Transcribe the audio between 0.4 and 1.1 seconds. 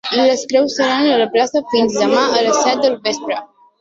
creus seran